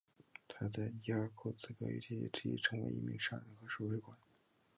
[0.47, 4.17] 他在伊尔库茨克与弟弟一起成为一名商人和收税官。